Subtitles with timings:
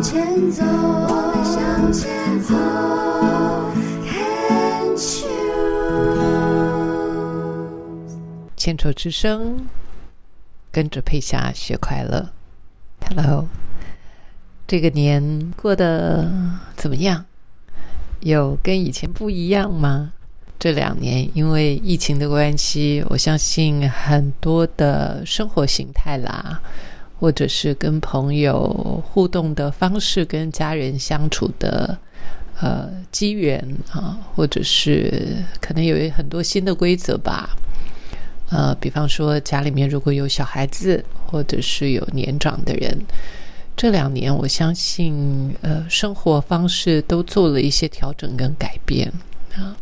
[0.00, 2.54] 前走，我向前走
[4.06, 5.26] ，Can't choose。
[8.56, 9.66] 牵手之声，
[10.70, 12.30] 跟着佩霞学快乐。
[13.08, 13.48] Hello，
[14.68, 16.30] 这个年过得
[16.76, 17.24] 怎么样？
[18.20, 20.12] 有跟以前不一样吗？
[20.60, 26.60] 这两年因为疫情的关系，我相信很多的生活形态啦，
[27.18, 31.98] 或者是跟朋友互动的方式，跟家人相处的
[32.60, 37.50] 呃机缘啊，或者是可能有很多新的规则吧。
[38.50, 42.96] 呃，比方说家里面如果有小孩子，或者是有年长的人，
[43.76, 49.12] 这两年我相信呃生活方式都做了一些调整跟改变
[49.54, 49.76] 啊。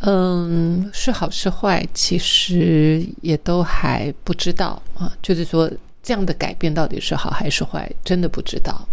[0.00, 5.12] 嗯，是好是坏，其实也都还不知道啊。
[5.22, 5.70] 就是说，
[6.04, 8.86] 这样的改变到底是好还是坏，真的不知道。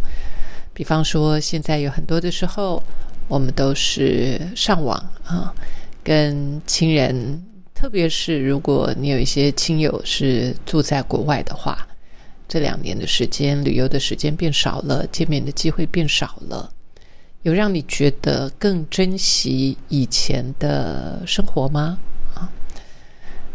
[0.73, 2.81] 比方说，现在有很多的时候，
[3.27, 5.53] 我们都是上网啊，
[6.01, 7.43] 跟亲人，
[7.75, 11.85] 特别是如果你有一些亲友是住在国外的话，
[12.47, 16.71] 这两年的时间，旅游的时间变少了，见面的机会变少了。
[17.43, 21.97] 有让你觉得更珍惜以前的生活吗？
[22.35, 22.47] 啊，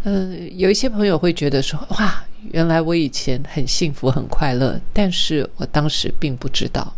[0.02, 6.94] 呃，有一些朋友会觉得说：“哇，原来我以前很幸福、很快乐，但是我当时并不知道。”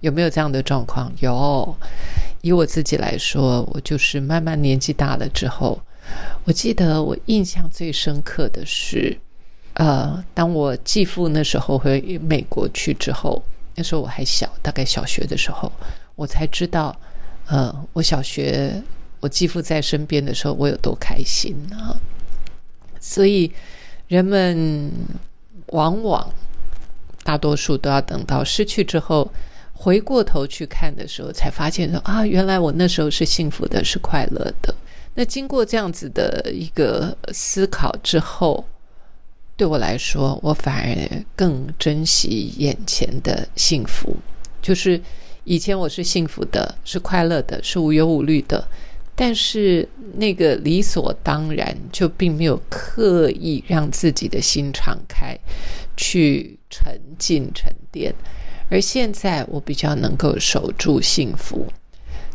[0.00, 1.10] 有没有这样的状况？
[1.20, 1.74] 有。
[2.42, 5.80] 以我自己来说，我就是慢慢年纪大了之后，
[6.44, 9.18] 我记得我印象最深刻的是，
[9.72, 13.42] 呃，当我继父那时候回美国去之后。
[13.74, 15.70] 那时候我还小，大概小学的时候，
[16.14, 16.96] 我才知道，
[17.46, 18.82] 呃，我小学
[19.20, 21.96] 我继父在身边的时候，我有多开心啊！
[23.00, 23.52] 所以
[24.08, 24.90] 人们
[25.68, 26.32] 往往
[27.22, 29.30] 大多数都要等到失去之后，
[29.72, 34.74] 回过头去看的时候，才发现说啊，原来我那时候是幸福的，是快乐的。
[35.14, 38.64] 那经过这样子的一个思考之后。
[39.58, 44.14] 对我来说，我反而更珍惜眼前的幸福。
[44.60, 45.00] 就是
[45.44, 48.68] 以前我是幸福的，是快乐的，是无忧无虑的，
[49.16, 55.36] 但是那个理所当然，就并没有刻意让自己的心敞开，
[55.96, 58.14] 去沉浸沉淀。
[58.70, 61.66] 而现在，我比较能够守住幸福，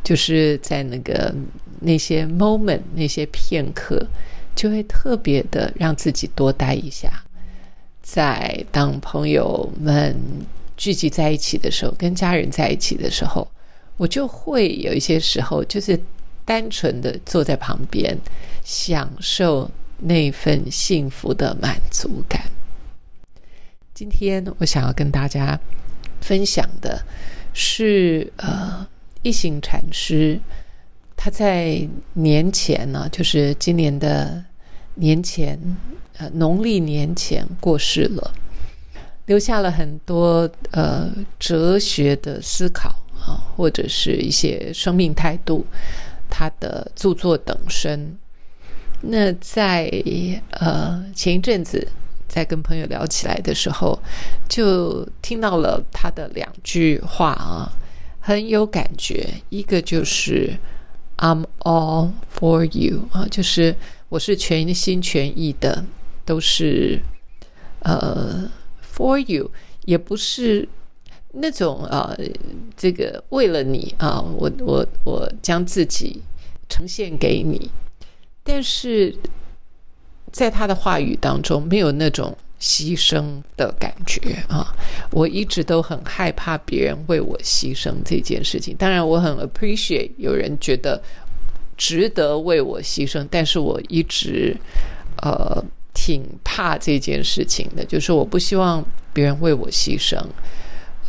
[0.03, 1.33] 就是在那个
[1.79, 4.05] 那些 moment 那些片刻。
[4.53, 7.23] 就会特别的让自己多待一下，
[8.03, 10.13] 在当朋友们
[10.75, 13.49] 聚集在一起的时候，跟家人在一起的时候，
[13.95, 15.97] 我就会有一些时候就是
[16.51, 18.13] 单纯的坐在旁边，
[18.61, 22.41] 享受那份幸福的满足感。
[23.93, 25.57] 今天我想要跟大家
[26.19, 27.01] 分享的
[27.53, 28.85] 是，呃，
[29.21, 30.37] 一行禅师。
[31.15, 34.43] 他在年前呢，就是今年的
[34.95, 35.57] 年前，
[36.17, 38.33] 呃，农历年前过世了，
[39.25, 45.65] 留下了很多呃哲学的思考啊，或者是一些生命态度，
[46.31, 48.17] 他的著作等身。
[49.01, 49.91] 那在
[50.51, 51.87] 呃前一阵子
[52.27, 53.99] 在跟朋友聊起来的时候，
[54.49, 57.71] 就听到了他的两句话啊，
[58.19, 59.29] 很有感觉。
[59.49, 60.57] 一个就是。
[61.17, 63.75] I'm all for you 啊，就是
[64.09, 65.85] 我是全心全意的，
[66.25, 66.99] 都是
[67.81, 68.49] 呃
[68.81, 69.51] for you，
[69.85, 70.67] 也不是
[71.33, 72.15] 那种啊，
[72.75, 76.21] 这个为了你啊，我我我将自己
[76.69, 77.69] 呈现给你，
[78.43, 79.15] 但是
[80.31, 82.37] 在他的话语当中没有那种。
[82.63, 84.71] 牺牲的感觉啊，
[85.09, 88.75] 我一直都很害怕别人为我牺牲这件事情。
[88.77, 91.01] 当然，我很 appreciate 有人觉得
[91.75, 94.55] 值得为我牺牲，但是我一直
[95.23, 95.59] 呃
[95.95, 100.23] 挺怕这件事情的，就是我不希望别人为我牺牲，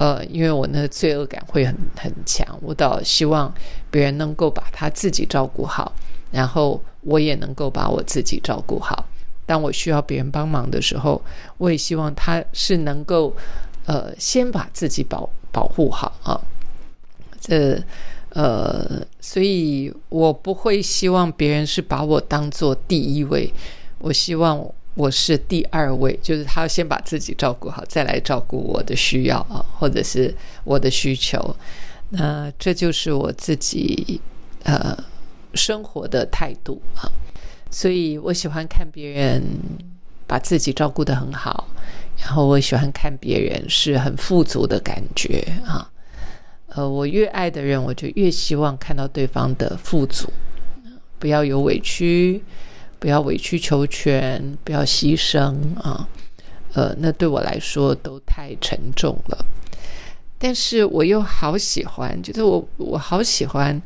[0.03, 2.45] 呃，因为我那罪恶感会很很强。
[2.61, 3.55] 我倒希望
[3.89, 5.93] 别人能够把他自己照顾好，
[6.33, 9.05] 然后我也能够把我自己照顾好。
[9.47, 11.23] 当我需要别人帮忙的时候，
[11.57, 13.33] 我也希望他是能够，
[13.87, 16.41] 呃，先把自己保保护好啊。
[17.41, 17.81] 这
[18.31, 23.53] 呃，所以我不会希望别人是把我当做第一位，
[24.01, 30.35] 我希望我是第二位，就是他要先把自己照顾好，再来照顾我的需要啊，或者是
[30.65, 31.57] 我的需求。
[32.11, 34.21] 那这就是我自己
[34.65, 34.97] 呃
[35.55, 37.09] 生活的态度啊。
[37.71, 39.43] 所以我喜欢看别人
[40.27, 41.69] 把自己照顾得很好，
[42.19, 45.91] 然后我喜欢看别人是很富足的感觉啊。
[46.75, 50.31] 呃，我越爱的人，我就越希望看到对方的富足，
[51.19, 52.43] 不要有委屈，
[53.03, 56.09] 不要委曲求全，不要牺牲啊。
[56.75, 59.45] 呃，那对我来说都太沉重了。
[60.39, 63.83] 但是我又好喜欢，就是我我好喜欢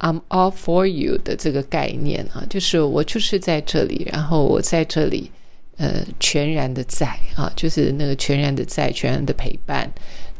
[0.00, 5.30] "I'm all for you" 的这个概念啊，就是我就是在这里，然后我在这里，
[5.78, 9.90] 呃，全然的在啊，就是那个全然的在，全然的陪伴，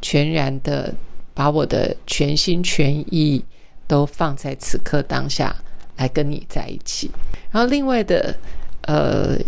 [0.03, 0.95] 全然的。
[1.35, 3.43] 把我的全心全意
[3.87, 5.57] 都放在此刻当下
[6.03, 7.09] 来跟你在一起，
[7.53, 8.35] 然后另外的，
[8.83, 9.39] 呃，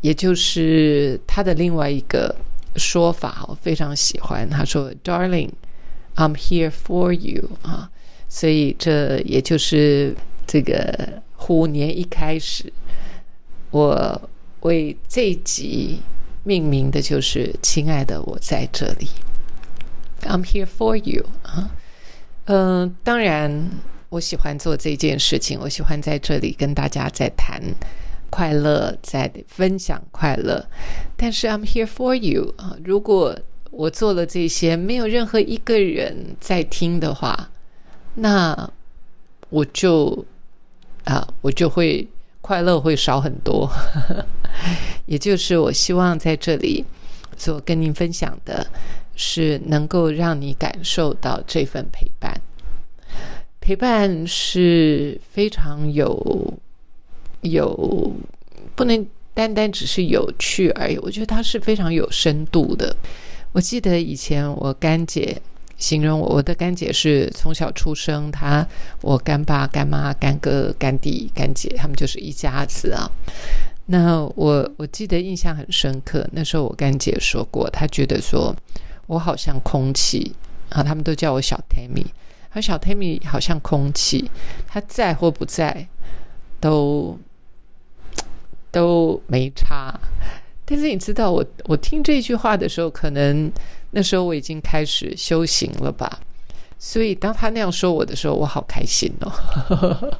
[0.00, 2.34] 也就是他的另外一个
[2.74, 4.48] 说法，我非常喜欢。
[4.50, 5.50] 他说：“Darling,
[6.16, 7.88] I'm here for you。”啊，
[8.28, 10.16] 所以这也就是
[10.48, 12.72] 这个虎年一开始，
[13.70, 14.20] 我
[14.62, 16.00] 为这集
[16.42, 19.06] 命名的就是“亲爱的，我在这里”。
[20.26, 21.70] I'm here for you 啊，
[22.46, 23.70] 嗯，当然，
[24.08, 27.60] 我喜欢做这件事情，我喜欢在这里跟大家在谈
[28.30, 30.64] 快乐，在分享快乐。
[31.16, 33.36] 但是 I'm here for you 啊，如果
[33.70, 37.50] 我做了这些，没有任何一个人在听的话，
[38.14, 38.70] 那
[39.50, 40.24] 我就
[41.04, 42.08] 啊，我就会
[42.40, 43.70] 快乐会少很多。
[45.06, 46.84] 也就是我希望在这里
[47.36, 48.66] 所跟您分享的。
[49.16, 52.13] 是能够让你感受到这份陪伴，
[53.64, 56.52] 陪伴是非常有
[57.40, 58.12] 有，
[58.74, 60.98] 不能单单只是有趣而已。
[60.98, 62.94] 我觉得它是非常有深度的。
[63.52, 65.40] 我记得以前我干姐
[65.78, 68.68] 形容我，我的干姐是从小出生，她
[69.00, 73.10] 我干爸、干妈、干哥、干弟、干姐，他们就是一家子啊。
[73.86, 78.54] 那我我记得印象很深刻，那时候我干姐说过，她觉得说。
[79.06, 80.34] 我好像空气
[80.70, 82.06] 啊，他们都叫我小 Tammy，
[82.54, 84.30] 而小 Tammy 好像空气，
[84.66, 85.86] 他在或不在
[86.60, 87.18] 都
[88.70, 89.92] 都没差。
[90.64, 93.52] 但是你知道，我我听这句话的时候，可能
[93.90, 96.20] 那时候我已经开始修行了吧。
[96.78, 100.16] 所以当他那样说我的时候，我好开心哦。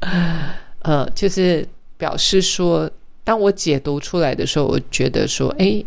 [0.82, 2.88] 呃，就是表示说，
[3.24, 5.82] 当我解读出来的时候，我觉得说，哎。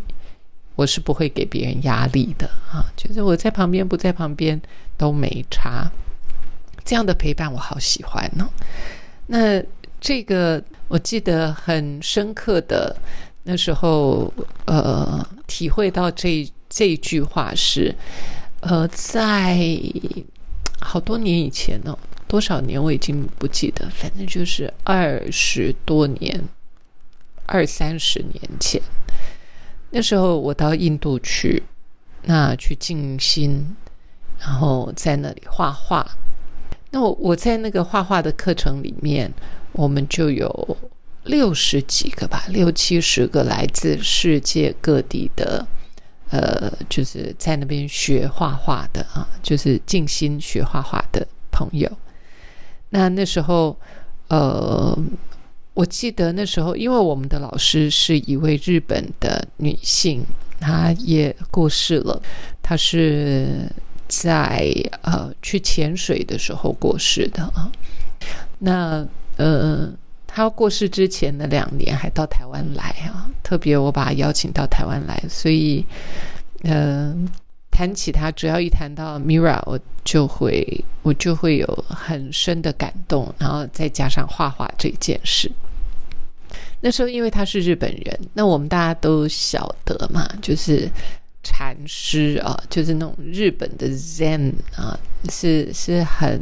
[0.82, 4.60] 我是不会给别人压力的啊，就是我在旁边不在旁边
[4.96, 5.88] 都没差，
[6.84, 8.48] 这样的陪伴我好喜欢呢。
[9.28, 9.62] 那
[10.00, 12.96] 这个我记得很深刻的
[13.44, 14.32] 那时候，
[14.64, 17.94] 呃，体会到这这句话是，
[18.62, 19.56] 呃，在
[20.80, 21.96] 好多年以前呢，
[22.26, 26.42] 多少年我已经不记得，反正就是二十多年，
[27.46, 28.82] 二三十年前。
[29.94, 31.62] 那时候我到印度去，
[32.22, 33.76] 那去静心，
[34.38, 36.04] 然后在那里画画。
[36.90, 39.30] 那我我在那个画画的课程里面，
[39.72, 40.76] 我们就有
[41.24, 45.66] 六十几个吧，六七十个来自世界各地的，
[46.30, 51.90] 呃，就是在那边学画画的啊，就是静心学画画的朋友。
[52.88, 53.76] 那那时候，
[54.28, 54.98] 呃。
[55.74, 60.22] 我记得那时候，因为我们的老师是一位日本的女性，
[60.60, 62.20] 她也过世了。
[62.62, 63.66] 她是
[64.06, 64.70] 在
[65.00, 67.72] 呃去潜水的时候过世的啊。
[68.58, 69.06] 那
[69.36, 69.90] 呃，
[70.26, 75.82] 她过世之前的两年还到台湾来啊，特别我把她邀请到台湾来，所以
[76.64, 77.16] 呃，
[77.70, 85.50] 谈起她，只要一谈到 Mira，我就会我就会有很深的感动，然后再加上画画这件事。
[86.80, 90.90] 那时候，因为他是日本人，那我们大家都晓得嘛，就是
[91.42, 94.98] 禅师啊，就是那种日本的 Zen 啊，
[95.30, 96.40] 是是很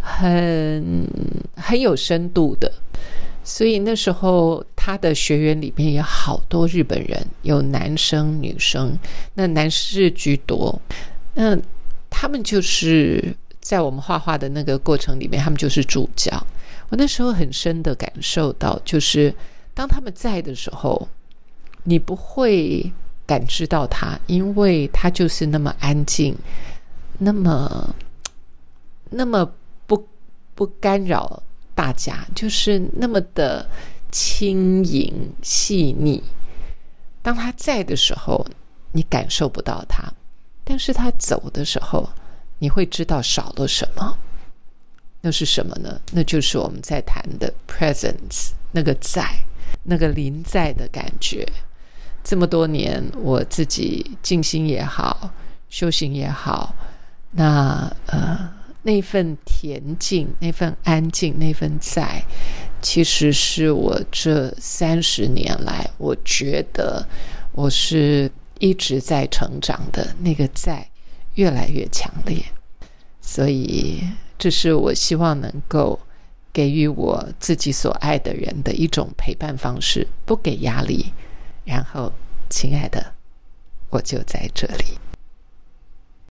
[0.00, 1.06] 很
[1.56, 2.72] 很有深度的。
[3.42, 8.96] 所以那时候他的学员里面有好多日本人，有男生女生，
[9.34, 10.80] 那男士居多。
[11.34, 11.56] 那
[12.10, 16.30] 他们就是在我们画画的那个过程里面，他们就是助教。
[16.90, 19.34] 我那时候很深的感受到，就是
[19.72, 21.08] 当他们在的时候，
[21.84, 22.92] 你不会
[23.26, 26.36] 感知到他，因为他就是那么安静，
[27.18, 27.94] 那么
[29.08, 29.50] 那么
[29.86, 30.08] 不
[30.54, 31.42] 不干扰
[31.74, 33.68] 大家，就是那么的
[34.10, 36.22] 轻盈细腻。
[37.22, 38.44] 当他在的时候，
[38.92, 40.12] 你感受不到他；
[40.64, 42.10] 但是他走的时候，
[42.58, 44.18] 你会知道少了什么。
[45.20, 46.00] 那是什么呢？
[46.12, 49.22] 那就是我们在谈的 presence，那个在，
[49.82, 51.46] 那个临在的感觉。
[52.22, 55.30] 这么多年，我自己静心也好，
[55.68, 56.74] 修行也好，
[57.32, 58.50] 那呃
[58.82, 62.22] 那份恬静、那份安静、那份在，
[62.80, 67.06] 其实是我这三十年来，我觉得
[67.52, 70.86] 我是一直在成长的那个在，
[71.34, 72.42] 越来越强烈。
[73.20, 74.02] 所以，
[74.40, 76.00] 这是我希望能够
[76.50, 81.12] 给予我自己所爱的人的一种陪伴方式，不给压力。
[81.66, 82.10] 然后，
[82.48, 83.12] 亲爱的，
[83.90, 84.98] 我就在这里。